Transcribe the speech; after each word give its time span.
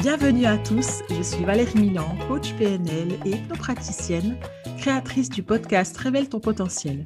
Bienvenue 0.00 0.46
à 0.46 0.56
tous, 0.56 1.02
je 1.10 1.22
suis 1.22 1.44
Valérie 1.44 1.80
Milan, 1.80 2.16
coach 2.28 2.54
PNL 2.54 3.18
et 3.24 3.30
hypnopraticienne, 3.30 4.38
créatrice 4.78 5.28
du 5.28 5.42
podcast 5.42 5.96
Révèle 5.96 6.28
ton 6.28 6.38
potentiel. 6.38 7.04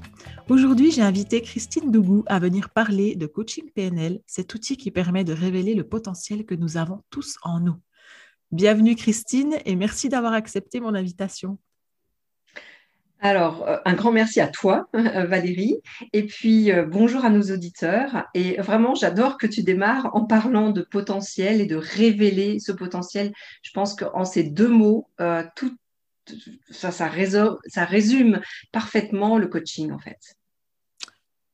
Aujourd'hui, 0.51 0.91
j'ai 0.91 1.01
invité 1.01 1.41
Christine 1.41 1.91
Dougou 1.91 2.23
à 2.27 2.39
venir 2.39 2.69
parler 2.69 3.17
de 3.17 3.27
coaching 3.27 3.71
PNL, 3.71 4.21
cet 4.27 4.55
outil 4.55 4.77
qui 4.77 4.91
permet 4.91 5.25
de 5.25 5.33
révéler 5.33 5.75
le 5.75 5.89
potentiel 5.89 6.45
que 6.45 6.55
nous 6.55 6.77
avons 6.77 7.01
tous 7.09 7.39
en 7.43 7.61
nous. 7.61 7.77
Bienvenue 8.51 8.95
Christine 8.95 9.57
et 9.65 9.75
merci 9.75 10.11
d'avoir 10.11 10.35
accepté 10.35 10.79
mon 10.79 10.95
invitation. 10.95 11.59
Alors, 13.25 13.69
euh, 13.69 13.77
un 13.85 13.95
grand 13.95 14.11
merci 14.11 14.41
à 14.41 14.49
toi, 14.49 14.89
Valérie, 14.93 15.77
et 16.13 16.27
puis 16.27 16.73
euh, 16.73 16.85
bonjour 16.85 17.25
à 17.25 17.31
nos 17.31 17.53
auditeurs. 17.53 18.27
Et 18.35 18.61
vraiment, 18.61 18.97
j'adore 18.97 19.39
que 19.39 19.47
tu 19.47 19.63
démarres 19.63 20.11
en 20.15 20.25
parlant 20.25 20.71
de 20.71 20.83
potentiel 20.83 21.61
et 21.61 21.67
de 21.67 21.77
révéler 21.77 22.59
ce 22.59 22.73
potentiel. 22.73 23.33
Je 23.63 23.71
pense 23.71 23.95
qu'en 23.95 24.25
ces 24.25 24.43
deux 24.43 24.67
mots, 24.67 25.07
euh, 25.21 25.45
tout 25.55 25.73
ça, 26.69 26.91
ça, 26.91 27.09
ça 27.67 27.85
résume 27.85 28.41
parfaitement 28.73 29.39
le 29.39 29.47
coaching, 29.47 29.93
en 29.93 30.01
fait. 30.01 30.19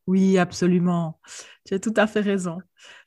Oui, 0.09 0.39
absolument. 0.39 1.21
Tu 1.67 1.75
as 1.75 1.79
tout 1.81 1.93
à 1.97 2.07
fait 2.07 2.21
raison. 2.21 2.57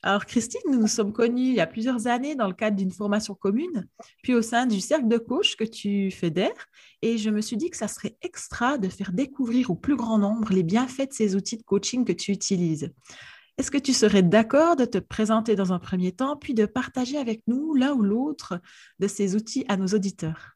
Alors, 0.04 0.24
Christine, 0.24 0.60
nous 0.70 0.78
nous 0.78 0.86
sommes 0.86 1.12
connus 1.12 1.48
il 1.48 1.54
y 1.54 1.60
a 1.60 1.66
plusieurs 1.66 2.06
années 2.06 2.36
dans 2.36 2.46
le 2.46 2.54
cadre 2.54 2.76
d'une 2.76 2.92
formation 2.92 3.34
commune, 3.34 3.88
puis 4.22 4.34
au 4.34 4.40
sein 4.40 4.66
du 4.66 4.80
cercle 4.80 5.08
de 5.08 5.18
coach 5.18 5.56
que 5.56 5.64
tu 5.64 6.12
fédères. 6.12 6.68
Et 7.02 7.18
je 7.18 7.30
me 7.30 7.40
suis 7.40 7.56
dit 7.56 7.70
que 7.70 7.76
ça 7.76 7.88
serait 7.88 8.16
extra 8.22 8.78
de 8.78 8.88
faire 8.88 9.10
découvrir 9.10 9.72
au 9.72 9.74
plus 9.74 9.96
grand 9.96 10.16
nombre 10.16 10.52
les 10.52 10.62
bienfaits 10.62 11.08
de 11.08 11.12
ces 11.12 11.34
outils 11.34 11.56
de 11.56 11.64
coaching 11.64 12.04
que 12.04 12.12
tu 12.12 12.30
utilises. 12.30 12.92
Est-ce 13.58 13.72
que 13.72 13.78
tu 13.78 13.92
serais 13.92 14.22
d'accord 14.22 14.76
de 14.76 14.84
te 14.84 14.98
présenter 14.98 15.56
dans 15.56 15.72
un 15.72 15.80
premier 15.80 16.12
temps, 16.12 16.36
puis 16.36 16.54
de 16.54 16.66
partager 16.66 17.18
avec 17.18 17.42
nous 17.48 17.74
l'un 17.74 17.94
ou 17.94 18.02
l'autre 18.02 18.60
de 19.00 19.08
ces 19.08 19.34
outils 19.34 19.64
à 19.66 19.76
nos 19.76 19.88
auditeurs? 19.88 20.51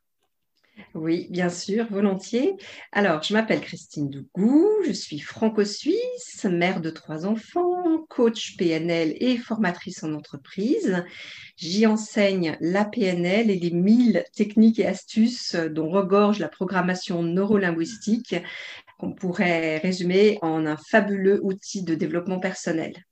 Oui, 0.94 1.26
bien 1.30 1.48
sûr, 1.48 1.86
volontiers. 1.86 2.54
Alors, 2.92 3.22
je 3.22 3.32
m'appelle 3.32 3.60
Christine 3.60 4.10
Dougou, 4.10 4.66
je 4.86 4.92
suis 4.92 5.18
franco-suisse, 5.18 6.44
mère 6.44 6.80
de 6.80 6.90
trois 6.90 7.26
enfants, 7.26 8.04
coach 8.08 8.56
PNL 8.56 9.14
et 9.20 9.38
formatrice 9.38 10.02
en 10.02 10.12
entreprise. 10.12 11.02
J'y 11.56 11.86
enseigne 11.86 12.58
la 12.60 12.84
PNL 12.84 13.50
et 13.50 13.58
les 13.58 13.70
mille 13.70 14.24
techniques 14.34 14.78
et 14.78 14.86
astuces 14.86 15.54
dont 15.54 15.88
regorge 15.88 16.38
la 16.38 16.48
programmation 16.48 17.22
neurolinguistique 17.22 18.36
qu'on 18.98 19.12
pourrait 19.12 19.78
résumer 19.78 20.38
en 20.42 20.66
un 20.66 20.76
fabuleux 20.76 21.40
outil 21.42 21.84
de 21.84 21.94
développement 21.94 22.38
personnel. 22.38 23.05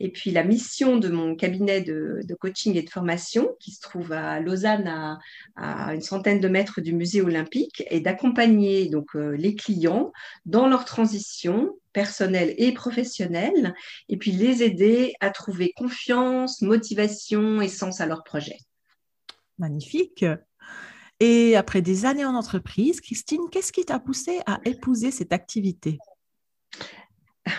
Et 0.00 0.10
puis 0.10 0.30
la 0.30 0.44
mission 0.44 0.96
de 0.96 1.08
mon 1.08 1.34
cabinet 1.34 1.80
de, 1.80 2.22
coaching 2.40 2.76
et 2.76 2.82
de 2.82 2.90
formation, 2.90 3.50
qui 3.58 3.72
se 3.72 3.80
trouve 3.80 4.12
à 4.12 4.40
Lausanne, 4.40 5.18
à, 5.56 5.94
une 5.94 6.02
centaine 6.02 6.40
de 6.40 6.48
mètres 6.48 6.80
du 6.80 6.94
musée 6.94 7.20
olympique, 7.20 7.82
est 7.88 8.00
d'accompagner 8.00 8.88
donc 8.88 9.16
euh, 9.16 9.30
les 9.36 9.54
clients 9.54 10.12
dans 10.46 10.68
leur 10.68 10.84
transition 10.84 11.76
personnelle 11.92 12.54
et 12.58 12.72
professionnelle, 12.72 13.74
et 14.08 14.16
puis 14.16 14.30
les 14.30 14.62
aider 14.62 15.14
à 15.20 15.30
trouver 15.30 15.72
confiance, 15.76 16.62
motivation 16.62 17.60
et 17.60 17.68
sens 17.68 18.00
à 18.00 18.06
leur 18.06 18.22
projet. 18.22 18.58
Magnifique. 19.58 20.24
Et 21.20 21.56
après 21.56 21.82
des 21.82 22.06
années 22.06 22.24
en 22.24 22.36
entreprise, 22.36 23.00
Christine, 23.00 23.40
qu'est-ce 23.50 23.72
qui 23.72 23.84
t'a 23.84 23.98
poussé 23.98 24.38
à 24.46 24.60
épouser 24.64 25.10
cette 25.10 25.32
activité? 25.32 25.98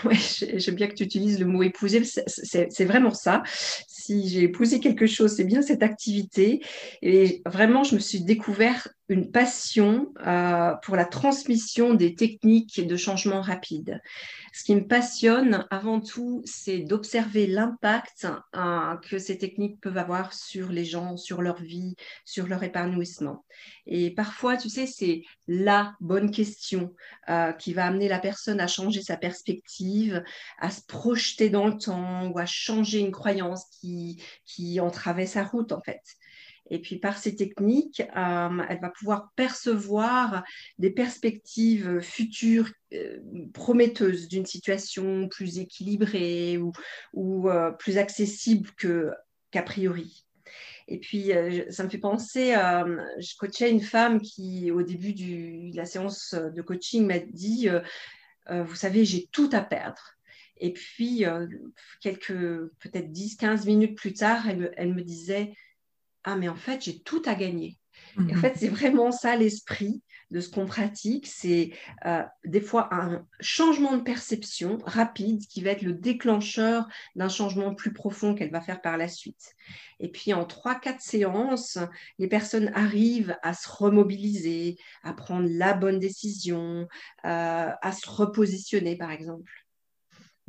J'aime 0.55 0.75
bien 0.75 0.87
que 0.87 0.95
tu 0.95 1.03
utilises 1.03 1.39
le 1.39 1.45
mot 1.45 1.63
épouser, 1.63 2.03
c'est 2.03 2.85
vraiment 2.85 3.13
ça. 3.13 3.43
Si 3.87 4.27
j'ai 4.27 4.43
épousé 4.43 4.79
quelque 4.79 5.07
chose, 5.07 5.35
c'est 5.35 5.43
bien 5.43 5.61
cette 5.61 5.83
activité. 5.83 6.61
Et 7.01 7.41
vraiment, 7.45 7.83
je 7.83 7.95
me 7.95 7.99
suis 7.99 8.21
découvert 8.21 8.87
une 9.09 9.31
passion 9.31 10.13
euh, 10.25 10.73
pour 10.83 10.95
la 10.95 11.05
transmission 11.05 11.95
des 11.95 12.13
techniques 12.13 12.85
de 12.85 12.95
changement 12.95 13.41
rapide. 13.41 14.01
Ce 14.53 14.63
qui 14.63 14.75
me 14.75 14.85
passionne 14.85 15.65
avant 15.71 15.99
tout, 15.99 16.41
c'est 16.45 16.79
d'observer 16.79 17.47
l'impact 17.47 18.27
euh, 18.55 18.95
que 18.97 19.17
ces 19.17 19.37
techniques 19.37 19.81
peuvent 19.81 19.97
avoir 19.97 20.33
sur 20.33 20.69
les 20.71 20.85
gens, 20.85 21.17
sur 21.17 21.41
leur 21.41 21.61
vie, 21.61 21.95
sur 22.23 22.47
leur 22.47 22.63
épanouissement. 22.63 23.45
Et 23.87 24.11
parfois, 24.11 24.57
tu 24.57 24.69
sais, 24.69 24.85
c'est 24.85 25.23
la 25.47 25.95
bonne 25.99 26.29
question 26.29 26.93
euh, 27.29 27.51
qui 27.53 27.73
va 27.73 27.85
amener 27.85 28.07
la 28.07 28.19
personne 28.19 28.59
à 28.59 28.67
changer 28.67 29.01
sa 29.01 29.17
perspective, 29.17 29.49
à 30.57 30.69
se 30.69 30.81
projeter 30.87 31.49
dans 31.49 31.67
le 31.67 31.77
temps 31.77 32.27
ou 32.29 32.39
à 32.39 32.45
changer 32.45 32.99
une 32.99 33.11
croyance 33.11 33.65
qui, 33.79 34.23
qui 34.45 34.79
entravait 34.79 35.25
sa 35.25 35.43
route, 35.43 35.71
en 35.71 35.81
fait. 35.81 36.01
Et 36.69 36.79
puis 36.79 36.97
par 36.97 37.17
ces 37.17 37.35
techniques, 37.35 38.01
euh, 38.01 38.63
elle 38.69 38.79
va 38.79 38.89
pouvoir 38.89 39.31
percevoir 39.35 40.43
des 40.77 40.91
perspectives 40.91 41.99
futures 41.99 42.69
euh, 42.93 43.19
prometteuses 43.53 44.27
d'une 44.27 44.45
situation 44.45 45.27
plus 45.27 45.59
équilibrée 45.59 46.59
ou, 47.13 47.49
euh, 47.49 47.71
plus 47.71 47.97
accessible 47.97 48.69
qu'a 49.51 49.63
priori. 49.63 50.25
Et 50.87 50.99
puis, 50.99 51.31
ça 51.69 51.83
me 51.83 51.89
fait 51.89 51.99
penser, 51.99 52.55
je 53.19 53.37
coachais 53.37 53.69
une 53.69 53.79
femme 53.79 54.19
qui, 54.19 54.71
au 54.71 54.81
début 54.81 55.13
de 55.13 55.75
la 55.77 55.85
séance 55.85 56.33
de 56.33 56.61
coaching, 56.63 57.05
m'a 57.05 57.19
dit, 57.19 57.69
vous 58.49 58.75
savez, 58.75 59.05
j'ai 59.05 59.27
tout 59.27 59.49
à 59.53 59.61
perdre. 59.61 60.15
Et 60.57 60.73
puis, 60.73 61.23
quelques, 62.01 62.33
peut-être 62.79 63.11
10-15 63.11 63.65
minutes 63.65 63.97
plus 63.97 64.13
tard, 64.13 64.47
elle 64.47 64.93
me 64.93 65.01
disait, 65.01 65.53
ah 66.23 66.35
mais 66.35 66.49
en 66.49 66.55
fait 66.55 66.83
j'ai 66.83 66.99
tout 66.99 67.21
à 67.25 67.35
gagner. 67.35 67.77
en 68.17 68.23
mhm. 68.23 68.37
fait 68.37 68.53
c'est 68.57 68.67
vraiment 68.67 69.11
ça 69.11 69.35
l'esprit 69.35 70.01
de 70.31 70.39
ce 70.39 70.49
qu'on 70.49 70.65
pratique, 70.65 71.27
c'est 71.27 71.71
euh, 72.05 72.23
des 72.45 72.61
fois 72.61 72.93
un 72.93 73.25
changement 73.39 73.97
de 73.97 74.01
perception 74.01 74.77
rapide 74.85 75.45
qui 75.47 75.61
va 75.61 75.71
être 75.71 75.81
le 75.81 75.93
déclencheur 75.93 76.87
d'un 77.15 77.29
changement 77.29 77.73
plus 77.73 77.93
profond 77.93 78.35
qu'elle 78.35 78.51
va 78.51 78.61
faire 78.61 78.81
par 78.81 78.97
la 78.97 79.07
suite. 79.07 79.55
Et 79.99 80.09
puis 80.09 80.33
en 80.33 80.45
trois, 80.45 80.75
quatre 80.75 81.01
séances, 81.01 81.77
les 82.19 82.27
personnes 82.27 82.71
arrivent 82.75 83.37
à 83.41 83.53
se 83.53 83.69
remobiliser, 83.69 84.77
à 85.03 85.13
prendre 85.13 85.47
la 85.49 85.73
bonne 85.73 85.99
décision, 85.99 86.87
euh, 87.25 87.71
à 87.81 87.91
se 87.91 88.09
repositionner 88.09 88.95
par 88.95 89.11
exemple. 89.11 89.51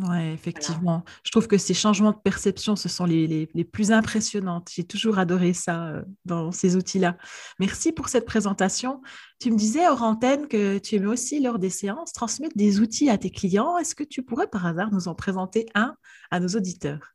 Oui, 0.08 0.30
effectivement. 0.32 1.04
Je 1.24 1.30
trouve 1.30 1.46
que 1.46 1.58
ces 1.58 1.74
changements 1.74 2.12
de 2.12 2.16
perception, 2.16 2.74
ce 2.74 2.88
sont 2.88 3.04
les, 3.04 3.46
plus 3.70 3.92
impressionnants. 3.92 4.64
J'ai 4.70 4.84
toujours 4.84 5.18
adoré 5.18 5.52
ça 5.52 5.88
euh, 5.88 6.02
dans 6.24 6.52
ces 6.52 6.76
outils-là. 6.76 7.18
Merci 7.58 7.92
pour 7.92 8.08
cette 8.08 8.24
présentation. 8.24 9.02
Tu 9.40 9.50
me 9.50 9.56
disais, 9.56 9.86
hors 9.88 10.02
antenne, 10.02 10.48
que 10.48 10.78
tu 10.78 10.94
aimais 10.94 11.06
aussi, 11.06 11.40
lors 11.40 11.58
des 11.58 11.70
séances, 11.70 12.12
transmettre 12.12 12.56
des 12.56 12.80
outils 12.80 13.10
à 13.10 13.18
tes 13.18 13.30
clients. 13.30 13.76
Est-ce 13.76 13.94
que 13.94 14.04
tu 14.04 14.22
pourrais 14.22 14.46
par 14.46 14.64
hasard 14.64 14.90
nous 14.90 15.08
en 15.08 15.14
présenter 15.14 15.66
un 15.74 15.94
à 16.30 16.40
nos 16.40 16.48
auditeurs? 16.48 17.14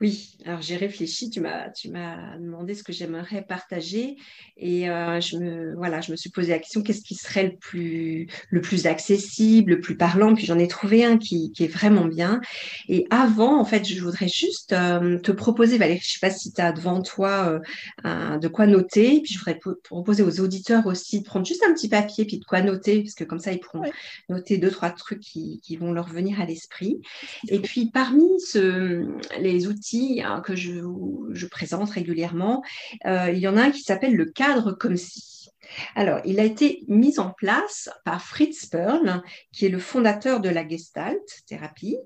Oui, 0.00 0.36
alors 0.44 0.60
j'ai 0.60 0.76
réfléchi, 0.76 1.30
tu 1.30 1.40
m'as, 1.40 1.70
tu 1.70 1.88
m'as 1.88 2.36
demandé 2.38 2.74
ce 2.74 2.82
que 2.82 2.92
j'aimerais 2.92 3.42
partager 3.42 4.16
et 4.56 4.90
euh, 4.90 5.20
je, 5.20 5.36
me, 5.36 5.74
voilà, 5.76 6.00
je 6.00 6.10
me 6.10 6.16
suis 6.16 6.30
posé 6.30 6.50
la 6.50 6.58
question 6.58 6.82
qu'est-ce 6.82 7.02
qui 7.02 7.14
serait 7.14 7.44
le 7.44 7.56
plus, 7.56 8.26
le 8.50 8.60
plus 8.60 8.86
accessible, 8.86 9.72
le 9.72 9.80
plus 9.80 9.96
parlant, 9.96 10.34
puis 10.34 10.46
j'en 10.46 10.58
ai 10.58 10.66
trouvé 10.66 11.04
un 11.04 11.16
qui, 11.16 11.52
qui, 11.52 11.64
est 11.64 11.68
vraiment 11.68 12.06
bien. 12.06 12.40
Et 12.88 13.06
avant, 13.10 13.60
en 13.60 13.64
fait, 13.64 13.84
je 13.84 14.02
voudrais 14.02 14.28
juste 14.28 14.72
euh, 14.72 15.18
te 15.18 15.32
proposer, 15.32 15.78
Valérie, 15.78 16.00
je 16.02 16.08
ne 16.08 16.12
sais 16.12 16.26
pas 16.26 16.30
si 16.30 16.52
tu 16.52 16.60
as 16.60 16.72
devant 16.72 17.00
toi 17.00 17.60
euh, 18.04 18.38
de 18.38 18.48
quoi 18.48 18.66
noter, 18.66 19.20
puis 19.22 19.34
je 19.34 19.38
voudrais 19.38 19.60
proposer 19.84 20.22
aux 20.24 20.40
auditeurs 20.40 20.86
aussi 20.86 21.20
de 21.20 21.24
prendre 21.24 21.46
juste 21.46 21.64
un 21.68 21.72
petit 21.72 21.88
papier, 21.88 22.24
puis 22.24 22.38
de 22.38 22.44
quoi 22.44 22.62
noter, 22.62 23.02
parce 23.02 23.14
que 23.14 23.24
comme 23.24 23.38
ça, 23.40 23.52
ils 23.52 23.60
pourront 23.60 23.84
noter 24.28 24.58
deux, 24.58 24.70
trois 24.70 24.90
trucs 24.90 25.20
qui, 25.20 25.60
qui 25.62 25.76
vont 25.76 25.92
leur 25.92 26.08
venir 26.08 26.40
à 26.40 26.46
l'esprit. 26.46 27.00
Et 27.48 27.60
puis 27.60 27.90
parmi 27.92 28.28
ce, 28.40 29.06
les 29.40 29.66
outils, 29.68 29.83
Hein, 29.92 30.40
que 30.40 30.56
je, 30.56 31.46
présente 31.46 31.90
régulièrement. 31.90 32.62
Euh, 33.06 33.30
il 33.30 33.38
y 33.38 33.48
en 33.48 33.56
a 33.56 33.64
un 33.64 33.70
qui 33.70 33.82
s'appelle 33.82 34.16
le 34.16 34.26
cadre 34.26 34.72
comme 34.72 34.96
si. 34.96 35.50
Alors, 35.94 36.20
il 36.24 36.40
a 36.40 36.44
été 36.44 36.84
mis 36.88 37.18
en 37.18 37.30
place 37.30 37.90
par 38.04 38.22
Fritz 38.22 38.66
Perl, 38.66 39.22
qui 39.52 39.66
est 39.66 39.70
le 39.70 39.78
fondateur 39.78 40.40
de 40.40 40.48
la 40.48 40.66
Gestalt 40.66 41.42
thérapie 41.46 41.98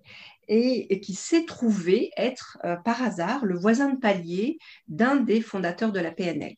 et, 0.48 1.00
qui 1.00 1.14
s'est 1.14 1.44
trouvé 1.44 2.10
être 2.16 2.58
euh, 2.64 2.76
par 2.76 3.02
hasard 3.02 3.44
le 3.44 3.56
voisin 3.56 3.90
de 3.90 3.98
palier 3.98 4.58
d'un 4.88 5.16
des 5.16 5.40
fondateurs 5.40 5.92
de 5.92 6.00
la 6.00 6.10
PNL. 6.10 6.54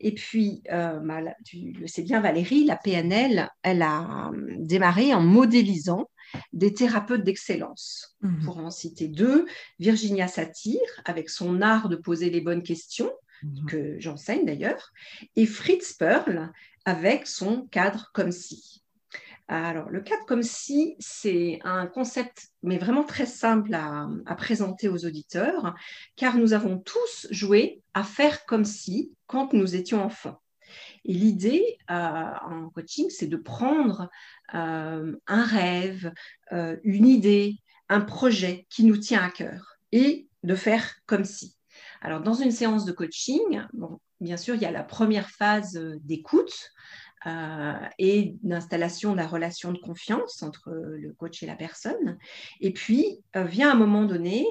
Et 0.00 0.14
puis, 0.14 0.62
euh, 0.72 1.00
tu 1.44 1.72
le 1.72 1.86
sais 1.86 2.02
bien, 2.02 2.20
Valérie, 2.20 2.64
la 2.64 2.76
PNL, 2.76 3.48
elle 3.62 3.82
a 3.82 4.30
démarré 4.58 5.14
en 5.14 5.20
modélisant 5.20 6.08
des 6.52 6.74
thérapeutes 6.74 7.24
d'excellence. 7.24 8.16
Mhm. 8.20 8.44
Pour 8.44 8.58
en 8.58 8.70
citer 8.70 9.08
deux, 9.08 9.46
Virginia 9.78 10.28
Satir, 10.28 10.80
avec 11.04 11.30
son 11.30 11.60
art 11.62 11.88
de 11.88 11.96
poser 11.96 12.30
les 12.30 12.40
bonnes 12.40 12.62
questions, 12.62 13.12
mhm. 13.42 13.66
que 13.66 13.96
j'enseigne 14.00 14.44
d'ailleurs, 14.44 14.92
et 15.36 15.46
Fritz 15.46 15.92
Perl, 15.92 16.50
avec 16.84 17.26
son 17.26 17.66
cadre 17.66 18.10
comme 18.12 18.32
si. 18.32 18.82
Alors, 19.48 19.90
le 19.90 20.00
cadre 20.00 20.24
comme 20.24 20.42
si, 20.42 20.96
c'est 20.98 21.58
un 21.64 21.86
concept, 21.86 22.48
mais 22.62 22.78
vraiment 22.78 23.04
très 23.04 23.26
simple 23.26 23.74
à, 23.74 24.08
présenter 24.36 24.88
aux 24.88 25.04
auditeurs, 25.04 25.74
car 26.16 26.38
nous 26.38 26.52
avons 26.54 26.78
tous 26.78 27.26
joué 27.30 27.82
à 27.92 28.02
faire 28.02 28.46
comme 28.46 28.64
si 28.64 29.12
quand 29.26 29.52
nous 29.52 29.74
étions 29.76 30.02
enfants. 30.02 30.41
Et 31.04 31.12
l'idée 31.12 31.78
euh, 31.90 31.94
en 31.94 32.70
coaching, 32.70 33.10
c'est 33.10 33.26
de 33.26 33.36
prendre 33.36 34.08
euh, 34.54 35.16
un 35.26 35.44
rêve, 35.44 36.12
euh, 36.52 36.76
une 36.84 37.06
idée, 37.06 37.56
un 37.88 38.00
projet 38.00 38.66
qui 38.70 38.84
nous 38.84 38.96
tient 38.96 39.22
à 39.22 39.30
cœur 39.30 39.76
et 39.90 40.28
de 40.42 40.54
faire 40.54 40.94
comme 41.06 41.24
si. 41.24 41.56
Alors, 42.00 42.20
dans 42.20 42.34
une 42.34 42.50
séance 42.50 42.84
de 42.84 42.92
coaching, 42.92 43.62
bien 44.20 44.36
sûr, 44.36 44.54
il 44.54 44.62
y 44.62 44.66
a 44.66 44.70
la 44.70 44.82
première 44.82 45.30
phase 45.30 45.78
d'écoute 46.02 46.70
et 47.98 48.34
d'installation 48.42 49.12
de 49.12 49.18
la 49.18 49.28
relation 49.28 49.70
de 49.70 49.78
confiance 49.78 50.42
entre 50.42 50.72
le 50.72 51.12
coach 51.12 51.40
et 51.44 51.46
la 51.46 51.54
personne. 51.54 52.18
Et 52.60 52.72
puis, 52.72 53.20
vient 53.36 53.70
un 53.70 53.76
moment 53.76 54.04
donné 54.04 54.44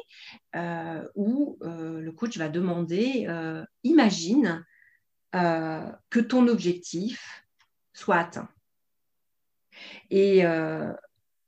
où 1.15 1.57
le 1.61 2.09
coach 2.11 2.37
va 2.37 2.47
demander, 2.47 3.27
imagine 3.83 4.63
que 5.33 6.19
ton 6.19 6.47
objectif 6.47 7.45
soit 7.93 8.17
atteint. 8.17 8.49
Et 10.09 10.43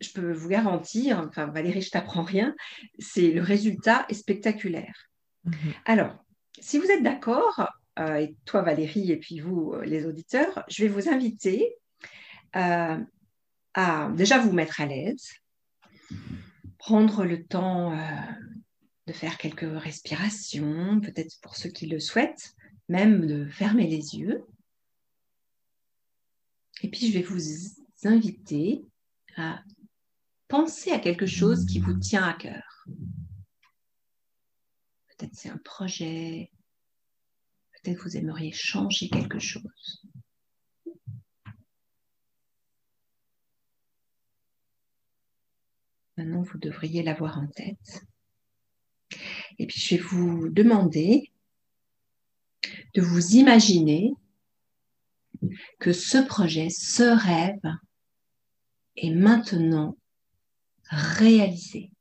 je 0.04 0.12
peux 0.14 0.32
vous 0.32 0.50
garantir, 0.50 1.20
enfin 1.20 1.48
Valérie, 1.48 1.82
je 1.82 1.90
t'apprends 1.90 2.24
rien, 2.24 2.56
c'est 3.00 3.32
le 3.32 3.42
résultat 3.42 4.06
est 4.10 4.14
spectaculaire. 4.14 5.10
Mhm. 5.46 5.74
Alors, 5.86 6.24
si 6.60 6.78
vous 6.78 6.86
êtes 6.92 7.04
d'accord, 7.04 7.70
euh, 8.00 8.18
et 8.18 8.36
toi 8.46 8.62
Valérie, 8.62 9.12
et 9.12 9.18
puis 9.18 9.40
vous 9.40 9.74
euh, 9.74 9.84
les 9.86 10.06
auditeurs, 10.06 10.64
je 10.68 10.84
vais 10.84 10.90
vous 10.90 11.10
inviter 11.10 11.76
euh, 12.56 12.98
à 13.74 14.10
déjà 14.16 14.40
vous 14.40 14.52
mettre 14.52 14.82
à 14.82 14.86
l'aise, 14.86 15.30
prendre 16.78 17.26
le 17.26 17.46
temps 17.46 17.98
de 19.08 19.14
faire 19.14 19.38
quelques 19.38 19.66
respirations, 19.82 21.00
peut-être 21.00 21.40
pour 21.42 21.56
ceux 21.56 21.70
qui 21.70 21.88
le 21.88 22.00
souhaitent, 22.00 22.54
même 22.90 23.26
de 23.26 23.50
fermer 23.50 23.88
les 23.88 24.16
yeux. 24.16 24.46
Et 26.82 26.90
puis 26.90 27.08
je 27.08 27.14
vais 27.14 27.24
vous 27.24 27.42
inviter 28.04 28.86
à 29.38 29.64
penser 30.48 30.92
à 30.92 31.00
quelque 31.00 31.26
chose 31.26 31.66
qui 31.66 31.80
vous 31.80 31.98
tient 32.00 32.24
à 32.24 32.34
cœur. 32.34 32.86
Peut-être 35.08 35.34
c'est 35.34 35.50
un 35.50 35.58
projet, 35.58 36.52
peut-être 37.72 38.02
vous 38.04 38.18
aimeriez 38.18 38.52
changer 38.52 39.10
quelque 39.10 39.40
chose. 39.40 40.04
Maintenant, 46.18 46.44
vous 46.44 46.60
devriez 46.60 47.02
l'avoir 47.02 47.40
en 47.40 47.48
tête. 47.48 48.06
Et 49.58 49.66
puis, 49.66 49.80
je 49.80 49.96
vais 49.96 50.02
vous 50.02 50.50
demander 50.50 51.33
de 52.94 53.02
vous 53.02 53.36
imaginer 53.36 54.14
que 55.80 55.94
ce 55.94 56.18
projet, 56.18 56.70
ce 56.70 57.04
rêve 57.04 57.76
est 58.96 59.12
maintenant 59.12 59.98
réalisé. 60.90 61.92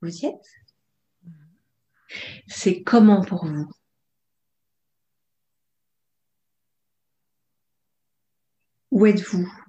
Vous 0.00 0.14
y 0.16 0.26
êtes? 0.26 0.54
C'est 2.46 2.82
comment 2.82 3.24
pour 3.24 3.46
vous? 3.46 3.70
Où 8.90 9.06
êtes-vous? 9.06 9.63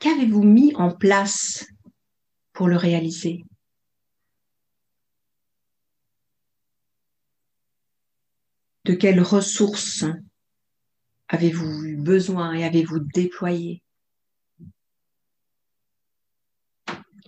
Qu'avez-vous 0.00 0.42
mis 0.42 0.74
en 0.76 0.94
place 0.94 1.66
pour 2.52 2.68
le 2.68 2.76
réaliser? 2.76 3.44
De 8.84 8.94
quelles 8.94 9.22
ressources 9.22 10.04
avez-vous 11.28 11.84
eu 11.84 11.96
besoin 11.96 12.52
et 12.54 12.64
avez-vous 12.64 12.98
déployé? 12.98 13.82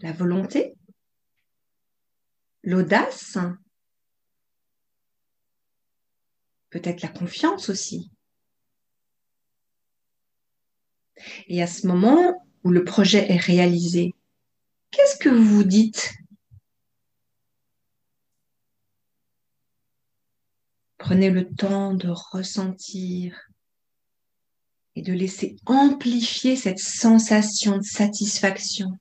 La 0.02 0.12
volonté? 0.12 0.76
L'audace? 2.62 3.38
Peut-être 6.68 7.00
la 7.00 7.08
confiance 7.08 7.70
aussi? 7.70 8.10
Et 11.46 11.62
à 11.62 11.66
ce 11.66 11.86
moment 11.86 12.45
où 12.66 12.70
le 12.70 12.82
projet 12.82 13.30
est 13.30 13.36
réalisé, 13.36 14.12
qu'est-ce 14.90 15.16
que 15.16 15.28
vous 15.28 15.44
vous 15.44 15.62
dites? 15.62 16.14
Prenez 20.98 21.30
le 21.30 21.48
temps 21.48 21.94
de 21.94 22.08
ressentir 22.08 23.40
et 24.96 25.02
de 25.02 25.12
laisser 25.12 25.54
amplifier 25.66 26.56
cette 26.56 26.80
sensation 26.80 27.78
de 27.78 27.84
satisfaction, 27.84 28.98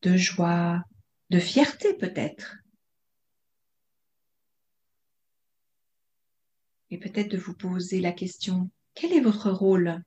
de 0.00 0.16
joie, 0.16 0.82
de 1.28 1.38
fierté 1.38 1.92
peut-être. 1.92 2.56
Et 6.88 6.96
peut-être 6.96 7.30
de 7.30 7.36
vous 7.36 7.54
poser 7.54 8.00
la 8.00 8.12
question, 8.12 8.70
quel 8.94 9.12
est 9.12 9.20
votre 9.20 9.50
rôle? 9.50 10.02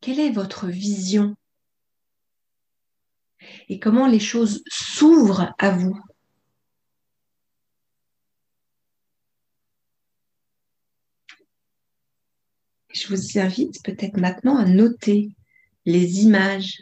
Quelle 0.00 0.20
est 0.20 0.30
votre 0.30 0.68
vision? 0.68 1.36
Et 3.68 3.78
comment 3.78 4.06
les 4.06 4.20
choses 4.20 4.62
s'ouvrent 4.68 5.54
à 5.58 5.70
vous? 5.70 5.98
Je 12.92 13.08
vous 13.08 13.38
invite 13.38 13.82
peut-être 13.84 14.16
maintenant 14.16 14.56
à 14.56 14.64
noter 14.64 15.28
les 15.84 16.20
images, 16.20 16.80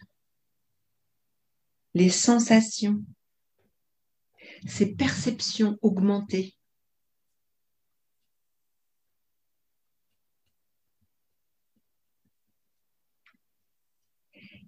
les 1.95 2.09
sensations, 2.09 3.03
ces 4.67 4.95
perceptions 4.95 5.77
augmentées. 5.83 6.55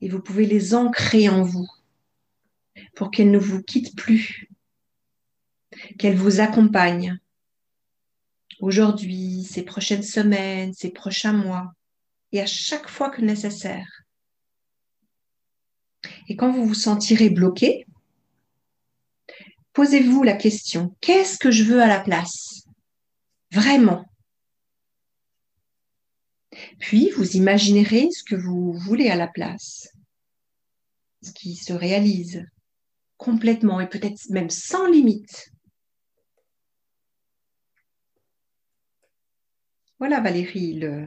Et 0.00 0.08
vous 0.08 0.20
pouvez 0.20 0.46
les 0.46 0.74
ancrer 0.74 1.28
en 1.28 1.42
vous 1.42 1.68
pour 2.94 3.10
qu'elle 3.10 3.30
ne 3.30 3.38
vous 3.38 3.62
quitte 3.62 3.96
plus, 3.96 4.48
qu'elle 5.98 6.16
vous 6.16 6.40
accompagne 6.40 7.18
aujourd'hui, 8.60 9.44
ces 9.44 9.62
prochaines 9.62 10.02
semaines, 10.02 10.72
ces 10.72 10.90
prochains 10.90 11.32
mois, 11.32 11.72
et 12.32 12.40
à 12.40 12.46
chaque 12.46 12.88
fois 12.88 13.10
que 13.10 13.20
nécessaire. 13.20 14.02
Et 16.28 16.36
quand 16.36 16.50
vous 16.50 16.66
vous 16.66 16.74
sentirez 16.74 17.30
bloqué, 17.30 17.86
posez-vous 19.72 20.22
la 20.22 20.34
question, 20.34 20.96
qu'est-ce 21.00 21.38
que 21.38 21.50
je 21.50 21.64
veux 21.64 21.82
à 21.82 21.86
la 21.86 22.00
place? 22.00 22.64
Vraiment. 23.52 24.04
Puis, 26.78 27.10
vous 27.16 27.36
imaginerez 27.36 28.10
ce 28.10 28.22
que 28.24 28.36
vous 28.36 28.72
voulez 28.72 29.08
à 29.08 29.16
la 29.16 29.26
place, 29.26 29.88
ce 31.22 31.32
qui 31.32 31.54
se 31.56 31.72
réalise 31.72 32.46
complètement 33.16 33.80
et 33.80 33.88
peut-être 33.88 34.28
même 34.30 34.50
sans 34.50 34.86
limite. 34.86 35.50
Voilà 39.98 40.20
Valérie, 40.20 40.74
le 40.74 41.06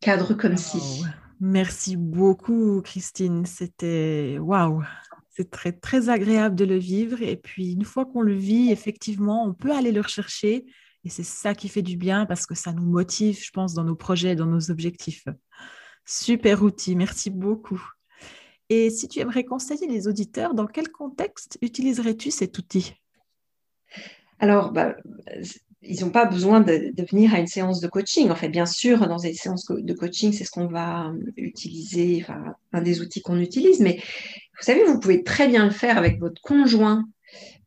cadre 0.00 0.34
comme 0.34 0.56
si. 0.56 1.04
Merci 1.38 1.96
beaucoup 1.96 2.82
Christine, 2.82 3.46
c'était 3.46 4.38
waouh. 4.40 4.82
C'est 5.30 5.50
très, 5.50 5.72
très 5.72 6.08
agréable 6.08 6.56
de 6.56 6.64
le 6.64 6.78
vivre. 6.78 7.20
Et 7.20 7.36
puis, 7.36 7.72
une 7.72 7.84
fois 7.84 8.06
qu'on 8.06 8.22
le 8.22 8.34
vit, 8.34 8.72
effectivement, 8.72 9.44
on 9.44 9.52
peut 9.52 9.70
aller 9.70 9.92
le 9.92 10.00
rechercher. 10.00 10.64
Et 11.06 11.08
c'est 11.08 11.22
ça 11.22 11.54
qui 11.54 11.68
fait 11.68 11.82
du 11.82 11.96
bien 11.96 12.26
parce 12.26 12.46
que 12.46 12.56
ça 12.56 12.72
nous 12.72 12.84
motive, 12.84 13.40
je 13.40 13.52
pense, 13.52 13.74
dans 13.74 13.84
nos 13.84 13.94
projets, 13.94 14.34
dans 14.34 14.46
nos 14.46 14.72
objectifs. 14.72 15.24
Super 16.04 16.64
outil. 16.64 16.96
Merci 16.96 17.30
beaucoup. 17.30 17.80
Et 18.70 18.90
si 18.90 19.06
tu 19.06 19.20
aimerais 19.20 19.44
conseiller 19.44 19.86
les 19.86 20.08
auditeurs, 20.08 20.52
dans 20.52 20.66
quel 20.66 20.90
contexte 20.90 21.58
utiliserais-tu 21.62 22.32
cet 22.32 22.58
outil? 22.58 22.94
Alors, 24.40 24.72
bah, 24.72 24.96
ils 25.80 26.00
n'ont 26.00 26.10
pas 26.10 26.24
besoin 26.24 26.60
de, 26.60 26.92
venir 27.08 27.32
à 27.34 27.38
une 27.38 27.46
séance 27.46 27.78
de 27.80 27.86
coaching. 27.86 28.28
En 28.30 28.34
fait, 28.34 28.48
bien 28.48 28.66
sûr, 28.66 29.06
dans 29.06 29.18
des 29.18 29.32
séances 29.32 29.66
de 29.70 29.94
coaching, 29.94 30.32
c'est 30.32 30.42
ce 30.42 30.50
qu'on 30.50 30.66
va 30.66 31.12
utiliser, 31.36 32.18
enfin, 32.20 32.56
un 32.72 32.82
des 32.82 33.00
outils 33.00 33.22
qu'on 33.22 33.38
utilise, 33.38 33.78
mais 33.78 34.00
Vous 34.58 34.64
savez, 34.64 34.82
vous 34.82 34.98
pouvez 34.98 35.22
très 35.22 35.46
bien 35.46 35.66
le 35.66 35.70
faire 35.70 35.98
avec 35.98 36.18
votre 36.18 36.42
conjoint 36.42 37.04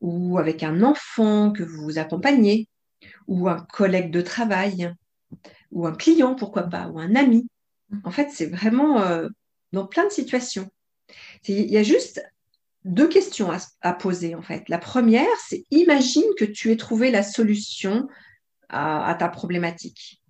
ou 0.02 0.40
avec 0.40 0.62
un 0.62 0.84
enfant 0.84 1.54
que 1.54 1.64
vous 1.64 2.00
accompagnez 2.00 2.68
ou 3.30 3.48
un 3.48 3.62
collègue 3.72 4.12
de 4.12 4.22
travail 4.22 4.92
ou 5.72 5.86
un 5.86 5.96
client, 5.96 6.34
pourquoi 6.34 6.64
pas, 6.64 6.88
ou 6.88 7.00
un 7.00 7.16
ami. 7.16 7.48
En 8.04 8.12
fait, 8.12 8.30
c'est 8.32 8.48
vraiment 8.48 9.02
euh, 9.02 9.30
dans 9.72 9.86
plein 9.86 10.06
de 10.06 10.12
situations. 10.12 10.68
Il 11.48 11.72
y 11.72 11.78
a 11.78 11.84
juste 11.84 12.22
deux 12.86 13.08
questions 13.08 13.52
à, 13.82 13.94
poser, 13.94 14.34
en 14.34 14.42
fait. 14.42 14.68
La 14.68 14.80
première, 14.80 15.28
c'est 15.48 15.64
imagine 15.70 16.26
que 16.38 16.46
tu 16.46 16.72
aies 16.72 16.78
trouvé 16.78 17.12
la 17.12 17.24
solution 17.24 18.08
à, 18.70 19.16
ta 19.18 19.30
problématique 19.30 20.22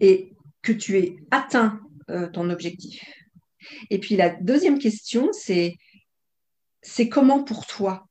et 0.00 0.32
que 0.62 0.72
tu 0.72 0.98
aies 0.98 1.16
atteint 1.30 1.80
euh, 2.10 2.28
ton 2.28 2.50
objectif. 2.50 3.02
Et 3.88 3.98
puis 3.98 4.16
la 4.16 4.30
deuxième 4.30 4.78
question, 4.78 5.30
c'est 5.32 5.76
c'est 6.82 7.08
comment 7.08 7.42
pour 7.42 7.66
toi? 7.66 8.06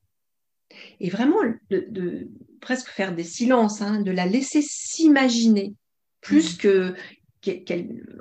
Et 1.04 1.10
vraiment, 1.10 1.38
de, 1.70 2.30
presque 2.60 2.88
faire 2.88 3.14
des 3.14 3.24
silences, 3.24 3.82
hein, 3.82 4.02
de 4.02 4.12
la 4.12 4.26
laisser 4.26 4.64
s'imaginer, 4.64 5.76
plus 6.22 6.56
mmh. 6.56 6.58
que 6.58 6.96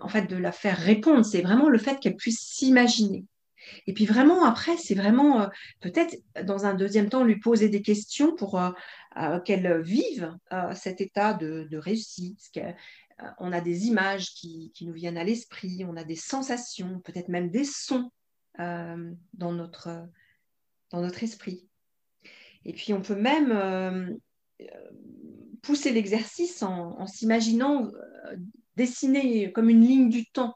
en 0.01 0.09
fait, 0.09 0.27
de 0.27 0.37
la 0.37 0.53
faire 0.53 0.77
répondre. 0.77 1.25
C'est 1.25 1.43
vraiment 1.43 1.69
le 1.69 1.79
fait 1.79 1.99
qu'elle 2.01 2.17
puisse 2.17 2.41
s'imaginer. 2.41 3.25
Et 3.87 3.95
puis 3.95 4.07
vraiment, 4.07 4.45
après, 4.45 4.77
c'est 4.77 4.95
vraiment 4.95 5.43
euh, 5.43 5.47
peut-être 5.81 6.17
dans 6.45 6.67
un 6.67 6.75
deuxième 6.75 7.09
temps 7.09 7.25
lui 7.25 7.39
poser 7.39 7.69
des 7.69 7.83
questions 7.83 8.35
pour 8.35 8.61
euh, 8.61 8.71
euh, 9.17 9.41
qu'elle 9.41 9.81
vive 9.83 10.37
cet 10.75 11.01
état 11.01 11.35
de, 11.35 11.77
réussite. 11.77 12.41
on 13.39 13.53
a 13.53 13.61
des 13.61 13.87
images 13.87 14.35
qui, 14.35 14.73
nous 14.81 14.93
viennent 14.93 15.19
à 15.19 15.25
l'esprit, 15.25 15.85
on 15.89 15.97
a 15.97 16.05
des 16.05 16.17
sensations, 16.17 17.01
peut-être 17.01 17.29
même 17.29 17.51
des 17.51 17.65
sons 17.65 18.11
dans, 18.59 19.53
notre, 19.53 20.09
dans 20.91 21.01
notre 21.01 21.23
esprit. 21.23 21.69
Et 22.65 22.73
puis 22.73 22.93
on 22.93 23.03
peut 23.03 23.17
même 23.17 24.19
pousser 25.63 25.93
l'exercice 25.93 26.63
en, 26.63 27.07
s'imaginant 27.07 27.91
dessiner 28.77 29.53
comme 29.53 29.69
une 29.69 29.85
ligne 29.85 30.09
du 30.09 30.27
temps 30.27 30.55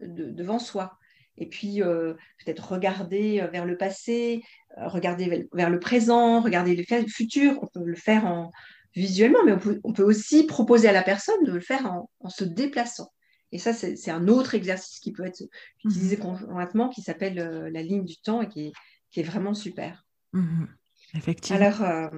devant 0.00 0.58
soi 0.58 0.98
et 1.38 1.46
puis 1.46 1.82
euh, 1.82 2.14
peut-être 2.44 2.72
regarder 2.72 3.40
euh, 3.40 3.46
vers 3.46 3.64
le 3.64 3.76
passé, 3.76 4.42
euh, 4.76 4.88
regarder 4.88 5.48
vers 5.52 5.70
le 5.70 5.80
présent, 5.80 6.40
regarder 6.40 6.76
le 6.76 7.06
futur. 7.06 7.58
On 7.62 7.66
peut 7.66 7.84
le 7.84 7.96
faire 7.96 8.26
en, 8.26 8.50
visuellement, 8.94 9.44
mais 9.44 9.52
on 9.84 9.92
peut, 9.92 10.02
aussi 10.02 10.44
proposer 10.44 10.88
à 10.88 10.92
la 10.92 11.02
personne 11.02 11.42
de 11.44 11.52
le 11.52 11.60
faire 11.60 11.86
en, 12.20 12.28
se 12.28 12.44
déplaçant. 12.44 13.10
Et 13.52 13.58
ça, 13.58 13.72
c'est 13.72 14.10
un 14.10 14.28
autre 14.28 14.54
exercice 14.54 14.98
qui 14.98 15.12
peut 15.12 15.24
être 15.24 15.42
utilisé 15.82 16.16
mmh 16.16 16.20
conjointement, 16.20 16.90
qui 16.90 17.00
s'appelle 17.00 17.36
la 17.72 17.82
ligne 17.82 18.04
du 18.04 18.18
temps 18.18 18.42
et 18.42 18.48
qui 18.48 18.72
est, 19.16 19.22
vraiment 19.22 19.54
super. 19.54 20.04
Mmh 20.32 20.66
Effectivement. 21.14 21.60
Alors, 21.60 22.10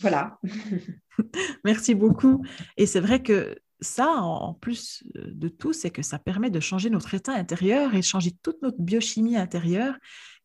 voilà. 0.00 0.38
Merci 1.64 1.94
beaucoup. 1.94 2.44
Et 2.76 2.86
c'est 2.86 3.00
vrai 3.00 3.22
que 3.22 3.56
ça, 3.80 4.08
en 4.08 4.54
plus 4.54 5.04
euh, 5.16 5.30
de 5.32 5.48
tout, 5.48 5.72
c'est 5.72 5.90
que 5.90 6.02
ça 6.02 6.18
permet 6.18 6.50
de 6.50 6.60
changer 6.60 6.90
notre 6.90 7.14
état 7.14 7.32
intérieur 7.32 7.94
et 7.94 8.02
changer 8.02 8.32
toute 8.42 8.60
notre 8.62 8.80
biochimie 8.80 9.36
intérieure 9.36 9.94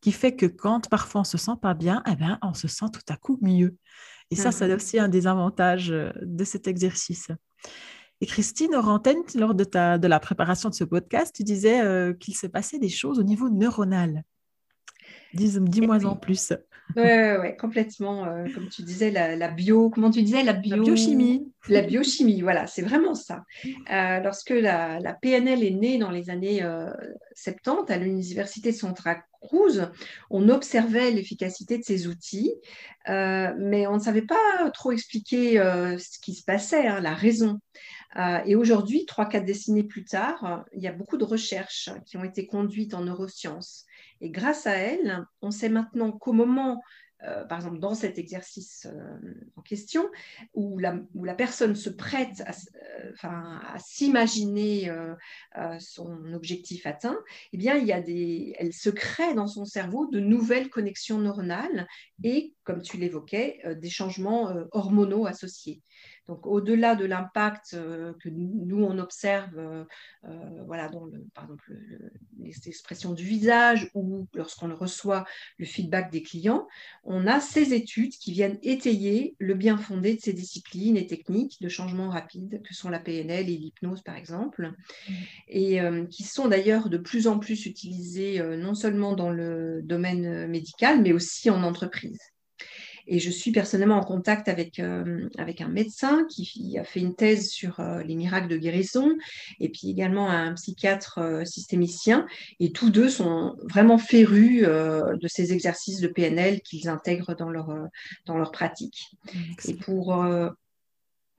qui 0.00 0.12
fait 0.12 0.36
que 0.36 0.46
quand 0.46 0.88
parfois 0.88 1.22
on 1.22 1.24
se 1.24 1.38
sent 1.38 1.56
pas 1.60 1.74
bien, 1.74 2.02
eh 2.10 2.16
ben, 2.16 2.38
on 2.42 2.54
se 2.54 2.68
sent 2.68 2.86
tout 2.92 3.12
à 3.12 3.16
coup 3.16 3.38
mieux. 3.42 3.76
Et 4.30 4.36
ça, 4.36 4.52
c'est 4.52 4.68
mmh 4.68 4.76
aussi 4.76 4.98
un 4.98 5.08
des 5.08 5.26
avantages 5.26 5.90
euh, 5.90 6.12
de 6.22 6.44
cet 6.44 6.68
exercice. 6.68 7.28
Et 8.20 8.26
Christine 8.26 8.74
Orantène, 8.74 9.22
lors 9.34 9.54
de, 9.54 9.64
ta, 9.64 9.98
de 9.98 10.06
la 10.06 10.20
préparation 10.20 10.68
de 10.68 10.74
ce 10.74 10.84
podcast, 10.84 11.34
tu 11.34 11.42
disais 11.42 11.80
euh, 11.80 12.12
qu'il 12.12 12.36
s'est 12.36 12.48
passé 12.48 12.78
des 12.78 12.88
choses 12.88 13.18
au 13.18 13.24
niveau 13.24 13.48
neuronal. 13.48 14.22
Dis-moi 15.34 16.04
en 16.04 16.16
plus. 16.16 16.52
Oui, 16.96 17.02
ouais, 17.02 17.56
complètement. 17.58 18.24
Euh, 18.24 18.46
comme 18.54 18.68
tu 18.68 18.82
disais, 18.82 19.10
la, 19.10 19.48
bio, 19.48 19.90
comment 19.90 20.10
tu 20.10 20.22
disais 20.22 20.42
la, 20.42 20.52
biochimie. 20.52 21.52
La 21.68 21.82
biochimie, 21.82 22.40
voilà, 22.40 22.66
c'est 22.66 22.80
vraiment 22.80 23.14
ça. 23.14 23.44
Euh, 23.92 24.20
lorsque 24.20 24.50
la, 24.50 25.18
PNL 25.20 25.62
est 25.62 25.70
née 25.70 25.98
dans 25.98 26.10
les 26.10 26.30
années 26.30 26.64
70 27.34 27.90
euh, 27.90 27.94
à 27.94 27.98
l'université 27.98 28.72
de 28.72 28.76
Santa 28.76 29.22
Cruz, 29.42 29.90
on 30.30 30.48
observait 30.48 31.10
l'efficacité 31.10 31.76
de 31.76 31.84
ces 31.84 32.06
outils, 32.06 32.54
mais 33.06 33.86
on 33.86 33.94
ne 33.94 34.00
savait 34.00 34.22
pas 34.22 34.70
trop 34.72 34.92
expliquer 34.92 35.56
ce 35.98 36.18
qui 36.18 36.34
se 36.34 36.44
passait, 36.44 36.86
hein, 36.86 37.00
la 37.00 37.14
raison. 37.14 37.60
et 38.46 38.56
aujourd'hui, 38.56 39.04
trois, 39.04 39.26
quatre 39.26 39.44
décennies 39.44 39.84
plus 39.84 40.04
tard, 40.04 40.64
il 40.74 40.82
y 40.82 40.88
a 40.88 40.92
beaucoup 40.92 41.18
de 41.18 41.24
recherches 41.24 41.90
qui 42.06 42.16
ont 42.16 42.24
été 42.24 42.46
conduites 42.46 42.94
en 42.94 43.02
neurosciences 43.02 43.84
et 44.20 44.30
grâce 44.30 44.66
à 44.66 44.74
elle, 44.74 45.24
on 45.40 45.50
sait 45.50 45.68
maintenant 45.68 46.12
qu'au 46.12 46.32
moment, 46.32 46.80
euh, 47.24 47.44
par 47.44 47.58
exemple 47.58 47.80
dans 47.80 47.94
cet 47.94 48.18
exercice 48.18 48.86
euh, 48.90 49.34
en 49.56 49.60
question, 49.60 50.08
où 50.54 50.78
la, 50.78 51.34
personne 51.34 51.74
se 51.74 51.90
prête 51.90 52.42
à, 52.46 52.52
euh, 53.26 53.78
s'imaginer 53.78 54.90
son 55.78 56.32
objectif 56.32 56.86
atteint, 56.86 57.18
eh 57.52 57.58
bien, 57.58 57.76
il 57.76 57.86
y 57.86 57.92
a 57.92 58.00
des, 58.00 58.54
elle 58.58 58.72
se 58.72 58.90
crée 58.90 59.34
dans 59.34 59.46
son 59.46 59.64
cerveau 59.64 60.06
de 60.06 60.20
nouvelles 60.20 60.70
connexions 60.70 61.18
neuronales 61.18 61.86
et, 62.24 62.54
comme 62.64 62.82
tu 62.82 62.96
l'évoquais, 62.96 63.60
des 63.76 63.90
changements 63.90 64.52
hormonaux 64.72 65.26
associés. 65.26 65.82
Donc, 66.30 66.46
au-delà 66.46 66.94
de 66.94 67.04
l'impact 67.04 67.74
euh, 67.74 68.12
que 68.22 68.28
nous, 68.28 68.84
on 68.84 69.00
observe, 69.00 69.58
euh, 69.58 69.84
euh, 70.28 70.62
voilà, 70.64 70.88
dans 70.88 71.04
le, 71.04 71.26
par 71.34 71.42
exemple, 71.42 71.72
les 72.38 72.68
expressions 72.68 73.14
du 73.14 73.24
visage 73.24 73.90
ou 73.94 74.28
lorsqu'on 74.34 74.72
reçoit 74.72 75.24
le 75.58 75.66
feedback 75.66 76.12
des 76.12 76.22
clients, 76.22 76.68
on 77.02 77.26
a 77.26 77.40
ces 77.40 77.74
études 77.74 78.12
qui 78.12 78.30
viennent 78.30 78.60
étayer 78.62 79.34
le 79.40 79.54
bien 79.54 79.76
fondé 79.76 80.14
de 80.14 80.20
ces 80.20 80.32
disciplines 80.32 80.96
et 80.96 81.08
techniques 81.08 81.60
de 81.60 81.68
changement 81.68 82.10
rapide 82.10 82.62
que 82.62 82.74
sont 82.74 82.90
la 82.90 83.00
PNL 83.00 83.50
et 83.50 83.56
l'hypnose, 83.56 84.02
par 84.02 84.14
exemple, 84.14 84.72
mmh. 85.08 85.12
et 85.48 85.80
qui 86.10 86.22
sont 86.22 86.46
d'ailleurs 86.46 86.90
de 86.90 86.98
plus 86.98 87.26
en 87.26 87.40
plus 87.40 87.66
utilisées 87.66 88.40
non 88.56 88.76
seulement 88.76 89.16
dans 89.16 89.30
le 89.30 89.82
domaine 89.82 90.46
médical, 90.46 91.02
mais 91.02 91.12
aussi 91.12 91.50
en 91.50 91.64
entreprise. 91.64 92.20
Et 93.10 93.18
je 93.18 93.28
suis 93.28 93.50
personnellement 93.50 93.96
en 93.96 94.04
contact 94.04 94.48
avec, 94.48 94.78
euh, 94.78 95.28
avec 95.36 95.60
un 95.60 95.68
médecin 95.68 96.24
qui 96.30 96.78
a 96.78 96.84
fait 96.84 97.00
une 97.00 97.16
thèse 97.16 97.50
sur 97.50 97.80
euh, 97.80 98.04
les 98.04 98.14
miracles 98.14 98.46
de 98.46 98.56
guérison 98.56 99.10
et 99.58 99.68
puis 99.68 99.90
également 99.90 100.30
un 100.30 100.54
psychiatre 100.54 101.18
euh, 101.18 101.44
systémicien. 101.44 102.24
Et 102.60 102.70
tous 102.70 102.88
deux 102.90 103.08
sont 103.08 103.56
vraiment 103.64 103.98
férus 103.98 104.62
de 104.62 105.28
ces 105.28 105.52
exercices 105.52 106.00
de 106.00 106.06
PNL 106.06 106.60
qu'ils 106.60 106.88
intègrent 106.88 107.34
dans 107.34 107.50
leur, 107.50 107.74
dans 108.26 108.38
leur 108.38 108.52
pratique. 108.52 109.10
Et 109.66 109.74
pour 109.74 110.14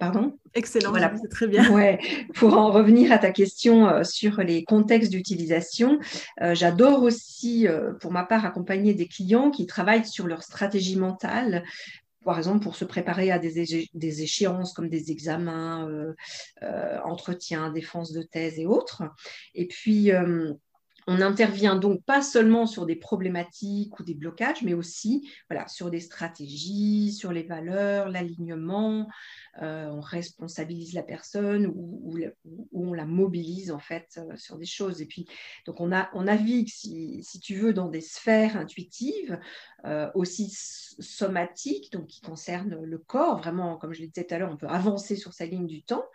Pardon? 0.01 0.35
Excellent, 0.55 0.89
voilà. 0.89 1.13
c'est 1.21 1.29
très 1.29 1.45
bien. 1.45 1.71
Ouais. 1.71 1.99
Pour 2.33 2.57
en 2.57 2.71
revenir 2.71 3.11
à 3.11 3.19
ta 3.19 3.29
question 3.29 3.87
euh, 3.87 4.03
sur 4.03 4.37
les 4.37 4.63
contextes 4.63 5.11
d'utilisation, 5.11 5.99
euh, 6.41 6.55
j'adore 6.55 7.03
aussi, 7.03 7.67
euh, 7.67 7.93
pour 7.93 8.11
ma 8.11 8.23
part, 8.23 8.43
accompagner 8.43 8.95
des 8.95 9.07
clients 9.07 9.51
qui 9.51 9.67
travaillent 9.67 10.07
sur 10.07 10.25
leur 10.25 10.41
stratégie 10.41 10.97
mentale 10.97 11.63
par 12.25 12.39
exemple 12.39 12.63
pour 12.63 12.75
se 12.75 12.85
préparer 12.85 13.31
à 13.31 13.37
des, 13.37 13.87
des 13.93 14.21
échéances 14.21 14.73
comme 14.73 14.89
des 14.89 15.09
examens, 15.11 15.87
entretiens, 17.03 17.71
défense 17.71 18.11
de 18.11 18.21
thèse 18.21 18.59
et 18.59 18.67
autres. 18.67 19.01
Et 19.55 19.67
puis, 19.67 20.11
on 21.07 21.21
intervient 21.21 21.75
donc 21.75 22.03
pas 22.03 22.21
seulement 22.21 22.65
sur 22.65 22.85
des 22.85 22.95
problématiques 22.95 23.99
ou 23.99 24.03
des 24.03 24.13
blocages, 24.13 24.61
mais 24.63 24.73
aussi 24.73 25.29
voilà, 25.49 25.67
sur 25.67 25.89
des 25.89 25.99
stratégies, 25.99 27.11
sur 27.11 27.31
les 27.31 27.43
valeurs, 27.43 28.09
l'alignement, 28.09 29.07
euh, 29.61 29.89
on 29.89 29.99
responsabilise 29.99 30.93
la 30.93 31.03
personne 31.03 31.67
ou, 31.67 32.17
on 32.71 32.93
la 32.93 33.05
mobilise 33.05 33.71
en 33.71 33.79
fait 33.79 34.07
euh, 34.17 34.35
sur 34.37 34.57
des 34.57 34.65
choses. 34.65 35.01
Et 35.01 35.05
puis, 35.05 35.27
donc 35.65 35.81
on, 35.81 35.91
a, 35.91 36.09
on 36.13 36.23
navigue, 36.23 36.69
si, 36.69 37.21
tu 37.41 37.55
veux, 37.55 37.73
dans 37.73 37.89
des 37.89 38.01
sphères 38.01 38.55
intuitives, 38.55 39.39
euh, 39.85 40.09
aussi 40.15 40.49
somatiques, 40.51 41.91
donc 41.91 42.07
qui 42.07 42.21
concernent 42.21 42.81
le 42.81 42.97
corps, 42.97 43.39
vraiment, 43.39 43.77
comme 43.77 43.93
je 43.93 44.01
le 44.01 44.07
disais 44.07 44.25
tout 44.25 44.33
à 44.33 44.37
l'heure, 44.37 44.51
on 44.51 44.57
peut 44.57 44.67
avancer 44.67 45.15
sur 45.15 45.33
sa 45.33 45.45
ligne 45.45 45.67
du 45.67 45.83
temps, 45.83 46.05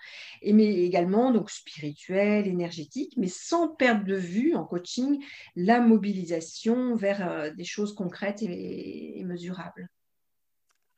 et, 0.40 0.52
mais 0.52 0.84
également 0.84 1.30
donc 1.30 1.50
spirituel, 1.50 2.46
énergétique, 2.46 3.14
mais 3.16 3.28
sans 3.28 3.68
perdre 3.68 4.04
de 4.04 4.16
vue 4.16 4.54
en 4.54 4.64
coaching 4.64 5.22
la 5.56 5.80
mobilisation 5.80 6.94
vers 6.94 7.54
des 7.54 7.64
choses 7.64 7.94
concrètes 7.94 8.42
et 8.42 9.22
mesurables. 9.24 9.88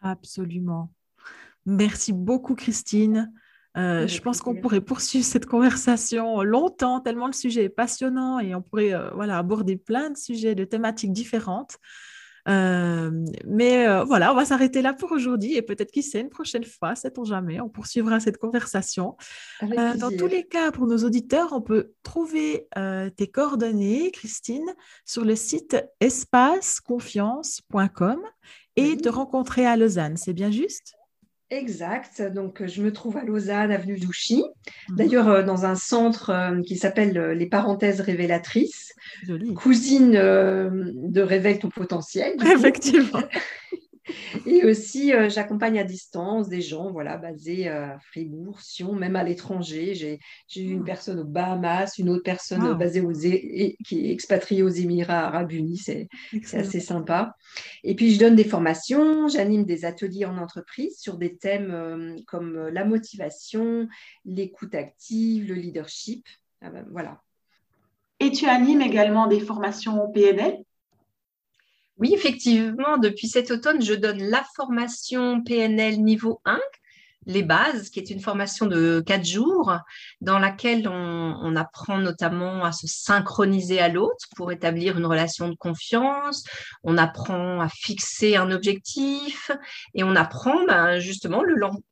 Absolument. 0.01 0.91
Merci 1.69 2.13
beaucoup, 2.15 2.55
Christine. 2.55 3.31
Euh, 3.77 4.09
je 4.09 4.23
pense 4.23 4.41
qu'on 4.41 4.55
pourrait 4.55 4.81
poursuivre 4.81 5.27
cette 5.27 5.45
conversation 5.45 6.43
longtemps, 6.43 7.01
tellement 7.01 7.27
le 7.27 7.35
sujet 7.35 7.65
est 7.65 7.69
passionnant 7.69 8.41
et 8.41 8.55
on 8.55 8.63
pourrait 8.63 8.95
euh, 8.95 9.11
voilà, 9.11 9.37
aborder 9.37 9.77
plein 9.77 10.09
de 10.09 10.17
sujets, 10.17 10.55
de 10.55 10.65
thématiques 10.65 11.13
différentes. 11.13 11.77
mais 12.47 13.87
voilà, 14.07 14.33
on 14.33 14.35
va 14.35 14.47
s'arrêter 14.47 14.81
là 14.81 14.95
pour 14.95 15.13
aujourd'hui 15.13 15.57
et 15.57 15.63
peut-être 15.63 15.93
qui 15.93 16.03
sait, 16.03 16.23
une 16.23 16.31
prochaine 16.31 16.65
fois, 16.65 16.95
sait-on 16.95 17.25
jamais, 17.25 17.61
on 17.61 17.69
poursuivra 17.69 18.21
cette 18.21 18.39
conversation. 18.39 19.19
dans 19.61 20.17
tous 20.19 20.29
les 20.29 20.45
cas, 20.45 20.73
pour 20.73 20.87
nos 20.87 21.05
auditeurs, 21.05 21.53
on 21.53 21.61
peut 21.61 21.93
trouver 22.03 22.67
tes 23.17 23.27
coordonnées, 23.27 24.11
Christine, 24.13 24.75
sur 25.05 25.27
le 25.27 25.37
site 25.37 25.77
espaceconfiance.com 26.01 28.21
et 28.77 28.97
te 28.97 29.11
rencontrer 29.11 29.67
à 29.67 29.77
Lausanne. 29.77 30.17
C'est 30.17 30.33
bien 30.33 30.51
juste? 30.51 30.98
Exact. 31.51 32.23
Donc, 32.35 32.67
je 32.67 32.83
me 32.83 32.93
trouve 32.93 33.17
à 33.17 33.25
Lausanne, 33.25 33.71
avenue 33.71 33.99
Douchy. 33.99 34.45
Mhm. 34.91 34.97
D'ailleurs, 34.97 35.29
euh, 35.29 35.43
dans 35.43 35.65
un 35.65 35.75
centre 35.75 36.31
euh, 36.31 36.63
qui 36.63 36.77
s'appelle 36.77 37.17
euh, 37.17 37.35
Les 37.35 37.47
Parenthèses 37.47 38.01
Révélatrices. 38.01 38.95
Cousine 39.57 40.13
de 40.13 41.21
Révèle 41.21 41.59
ton 41.59 41.71
potentiel. 41.71 42.35
Effectivement. 42.43 43.23
Et 44.47 44.65
aussi, 44.65 45.13
euh, 45.13 45.29
j'accompagne 45.29 45.79
à 45.79 45.85
distance 45.85 46.49
des 46.49 46.61
gens 46.61 46.91
voilà, 46.91 47.17
basés 47.17 47.69
à 47.69 47.99
Fribourg, 48.01 48.61
Sion, 48.61 48.93
même 48.93 49.17
à 49.17 49.25
l'étranger. 49.25 49.95
J'ai 49.95 50.19
eu 50.57 50.71
une 50.71 50.83
ah. 50.83 50.87
personne 50.87 51.21
aux 51.21 51.25
Bahamas, 51.25 51.99
une 51.99 52.11
autre 52.11 52.23
personne 52.23 52.77
basée 52.79 53.01
aux, 53.01 53.13
qui 53.13 54.07
est 54.07 54.13
expatriée 54.13 54.63
aux 54.63 54.69
Émirats 54.69 55.27
arabes 55.27 55.53
unis. 55.53 55.79
C'est 55.79 56.09
assez 56.53 56.81
sympa. 56.81 57.35
Et 57.85 57.95
puis, 57.95 58.13
je 58.13 58.19
donne 58.19 58.37
des 58.37 58.45
formations, 58.45 59.29
j'anime 59.29 59.65
des 59.65 59.85
ateliers 59.85 60.25
en 60.25 60.39
entreprise 60.39 60.99
sur 60.99 61.19
des 61.19 61.37
thèmes 61.37 61.71
euh, 61.71 62.17
comme 62.27 62.57
euh, 62.57 62.71
la 62.71 62.85
motivation, 62.85 63.89
l'écoute 64.25 64.75
active, 64.75 65.49
le 65.49 65.55
leadership. 65.55 66.27
Ah 66.61 66.71
ben, 66.71 66.87
voilà. 66.91 67.23
Et 68.21 68.33
tu 68.33 68.47
animes 68.47 68.81
également 68.81 69.27
des 69.27 69.41
formations 69.41 70.11
PNL 70.11 70.65
oui, 71.99 72.13
effectivement, 72.15 72.97
depuis 72.99 73.29
cet 73.29 73.51
automne, 73.51 73.83
je 73.83 73.95
donne 73.95 74.23
la 74.23 74.45
formation 74.57 75.43
PNL 75.43 76.01
niveau 76.01 76.41
1, 76.45 76.59
les 77.27 77.43
bases, 77.43 77.91
qui 77.91 78.01
est 78.01 78.11
une 78.11 78.21
formation 78.21 78.67
de 78.67 79.03
quatre 79.05 79.25
jours 79.25 79.77
dans 80.21 80.39
laquelle 80.39 80.89
on, 80.89 81.57
apprend 81.57 81.99
notamment 81.99 82.65
à 82.65 82.73
se 82.73 82.87
synchroniser 82.87 83.81
à 83.81 83.89
l'autre 83.89 84.27
pour 84.37 84.53
établir 84.53 84.97
une 84.97 85.07
relation 85.07 85.49
de 85.49 85.57
confiance, 85.57 86.45
on 86.85 86.97
apprend 86.97 87.61
à 87.61 87.69
fixer 87.69 88.37
un 88.37 88.51
objectif 88.51 89.51
et 89.95 90.05
on 90.05 90.15
apprend 90.15 90.65
ben, 90.67 91.01
justement 91.01 91.43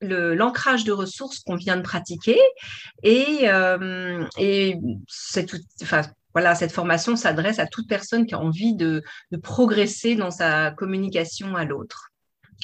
l'ancrage 0.00 0.84
de 0.84 0.92
ressources 0.92 1.40
qu'on 1.40 1.56
vient 1.56 1.76
de 1.76 1.82
pratiquer. 1.82 2.38
Et, 3.02 3.40
euh, 3.44 4.24
et 4.38 4.78
c'est 5.08 5.46
tout, 5.46 5.58
enfin, 5.82 6.02
voilà, 6.36 6.54
cette 6.54 6.72
formation 6.72 7.16
s'adresse 7.16 7.58
à 7.58 7.66
toute 7.66 7.88
personne 7.88 8.26
qui 8.26 8.34
a 8.34 8.38
envie 8.38 8.74
de, 8.74 9.02
progresser 9.42 10.16
dans 10.16 10.30
sa 10.30 10.70
communication 10.70 11.56
à 11.56 11.64
l'autre. 11.64 12.10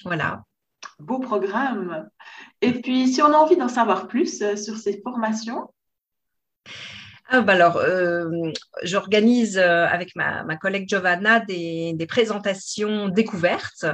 Voilà. 0.04 0.42
Beau 0.98 1.18
programme. 1.18 2.06
Et 2.60 2.82
puis, 2.82 3.08
si 3.08 3.22
on 3.22 3.32
a 3.32 3.36
envie 3.38 3.56
d'en 3.56 3.68
savoir 3.68 4.08
plus 4.08 4.42
euh, 4.42 4.56
sur 4.56 4.76
ces 4.76 5.00
formations, 5.00 5.72
ah, 7.34 7.40
bah 7.40 7.54
alors, 7.54 7.78
euh, 7.78 8.28
j'organise 8.82 9.56
euh, 9.56 9.86
avec 9.86 10.14
ma, 10.16 10.44
collègue 10.58 10.86
Giovanna 10.86 11.40
des, 11.40 11.96
présentations 12.06 13.08
découvertes. 13.08 13.86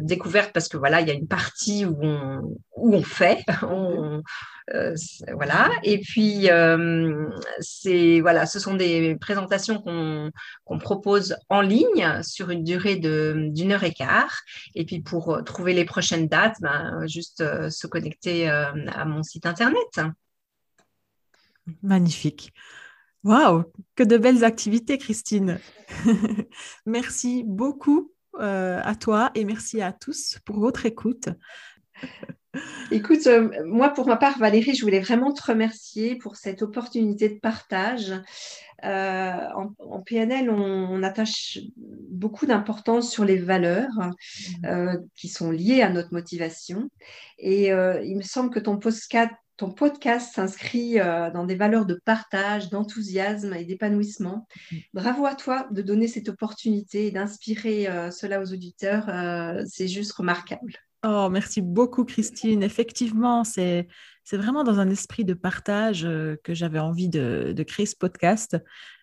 Découvertes 0.00 0.50
parce 0.52 0.66
que 0.66 0.76
voilà, 0.76 1.00
il 1.00 1.06
y 1.06 1.12
a 1.12 1.14
une 1.14 1.28
partie 1.28 1.86
où 1.86 1.96
on, 2.02 2.58
où 2.74 2.96
on 2.96 3.02
fait, 3.04 3.44
euh, 4.74 4.94
voilà. 5.34 5.70
Et 5.84 5.98
puis, 6.00 6.48
c'est 7.60 8.20
voilà, 8.20 8.46
ce 8.46 8.58
sont 8.58 8.74
des 8.74 9.14
présentations 9.20 9.80
qu'on 9.80 10.78
propose 10.80 11.36
en 11.48 11.60
ligne 11.60 12.24
sur 12.24 12.50
une 12.50 12.64
durée 12.64 12.96
d'une 12.96 13.70
heure 13.70 13.84
et 13.84 13.92
quart. 13.92 14.40
Et 14.74 14.84
puis, 14.84 15.00
pour 15.00 15.44
trouver 15.44 15.74
les 15.74 15.84
prochaines 15.84 16.26
dates, 16.26 16.56
ben, 16.60 17.06
juste 17.06 17.44
se 17.70 17.86
connecter 17.86 18.48
à 18.48 19.04
mon 19.04 19.22
site 19.22 19.46
internet. 19.46 20.00
Magnifique. 21.82 22.52
Waouh, 23.24 23.64
que 23.94 24.02
de 24.02 24.18
belles 24.18 24.44
activités, 24.44 24.98
Christine. 24.98 25.60
merci 26.86 27.44
beaucoup 27.46 28.12
euh, 28.40 28.80
à 28.82 28.94
toi 28.96 29.30
et 29.34 29.44
merci 29.44 29.80
à 29.80 29.92
tous 29.92 30.38
pour 30.44 30.58
votre 30.58 30.86
écoute. 30.86 31.28
Écoute, 32.90 33.26
euh, 33.28 33.50
moi 33.64 33.90
pour 33.90 34.06
ma 34.06 34.16
part, 34.16 34.38
Valérie, 34.38 34.74
je 34.74 34.82
voulais 34.82 35.00
vraiment 35.00 35.32
te 35.32 35.42
remercier 35.42 36.16
pour 36.16 36.36
cette 36.36 36.60
opportunité 36.60 37.30
de 37.30 37.38
partage. 37.38 38.12
Euh, 38.84 39.48
en, 39.78 40.00
PNL, 40.02 40.50
on, 40.50 41.02
attache 41.02 41.60
beaucoup 41.76 42.44
d'importance 42.44 43.10
sur 43.10 43.24
les 43.24 43.38
valeurs 43.38 44.10
mmh. 44.64 44.96
qui 45.16 45.28
sont 45.28 45.50
liées 45.50 45.80
à 45.80 45.88
notre 45.88 46.12
motivation. 46.12 46.90
Et 47.38 47.68
il 47.68 48.16
me 48.16 48.22
semble 48.22 48.50
que 48.50 48.60
ton 48.60 48.76
postcat 48.76 49.30
ton 49.56 49.70
podcast 49.70 50.34
s'inscrit 50.34 50.98
euh, 50.98 51.30
dans 51.30 51.44
des 51.44 51.54
valeurs 51.54 51.86
de 51.86 52.00
partage, 52.04 52.70
d'enthousiasme 52.70 53.54
et 53.54 53.64
d'épanouissement. 53.64 54.46
Mm. 54.70 54.76
Bravo 54.94 55.26
à 55.26 55.34
toi 55.34 55.66
de 55.70 55.82
donner 55.82 56.08
cette 56.08 56.28
opportunité 56.28 57.06
et 57.06 57.10
d'inspirer 57.10 57.88
euh, 57.88 58.10
cela 58.10 58.40
aux 58.40 58.52
auditeurs. 58.52 59.08
Euh, 59.08 59.62
c'est 59.66 59.88
juste 59.88 60.12
remarquable. 60.12 60.74
Oh, 61.04 61.28
merci 61.30 61.62
beaucoup, 61.62 62.04
Christine. 62.04 62.62
Effectivement, 62.62 63.42
c'est, 63.42 63.88
c'est 64.24 64.36
vraiment 64.36 64.62
dans 64.62 64.78
un 64.78 64.88
esprit 64.88 65.24
de 65.24 65.34
partage 65.34 66.02
que 66.44 66.54
j'avais 66.54 66.78
envie 66.78 67.08
de, 67.08 67.52
de, 67.56 67.62
créer 67.64 67.86
ce 67.86 67.96
podcast. 67.96 68.56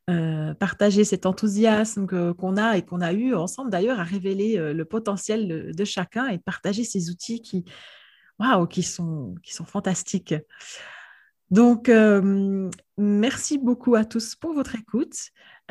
partager 0.07 1.03
cet 1.03 1.25
enthousiasme 1.25 2.07
qu'on 2.07 2.55
a 2.55 2.77
et 2.77 2.83
qu'on 2.83 3.01
a 3.01 3.11
eu 3.11 3.35
ensemble 3.35 3.69
d'ailleurs 3.69 3.99
à 3.99 4.03
révéler 4.03 4.55
le 4.73 4.85
potentiel 4.85 5.49
de, 5.49 5.71
de, 5.73 5.85
chacun 5.85 6.29
et 6.29 6.37
partager 6.37 6.85
ces 6.85 7.09
outils 7.09 7.41
qui, 7.41 7.65
waouh, 8.39 8.67
qui 8.67 8.83
sont, 8.83 9.35
qui 9.43 9.53
sont 9.53 9.65
fantastiques. 9.65 10.35
Donc, 11.51 11.89
euh, 11.89 12.69
merci 12.97 13.57
beaucoup 13.57 13.95
à 13.95 14.05
tous 14.05 14.35
pour 14.35 14.53
votre 14.53 14.75
écoute. 14.75 15.15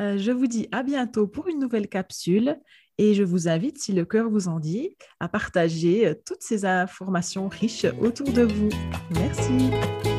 Euh, 0.01 0.17
je 0.17 0.31
vous 0.31 0.47
dis 0.47 0.67
à 0.71 0.83
bientôt 0.83 1.27
pour 1.27 1.47
une 1.47 1.59
nouvelle 1.59 1.87
capsule 1.87 2.57
et 2.97 3.13
je 3.13 3.23
vous 3.23 3.47
invite, 3.47 3.77
si 3.77 3.93
le 3.93 4.03
cœur 4.03 4.29
vous 4.29 4.49
en 4.49 4.59
dit, 4.59 4.97
à 5.21 5.29
partager 5.29 6.05
euh, 6.05 6.13
toutes 6.25 6.41
ces 6.41 6.65
informations 6.65 7.47
riches 7.47 7.85
autour 8.01 8.31
de 8.31 8.43
vous. 8.43 8.69
Merci. 9.11 10.18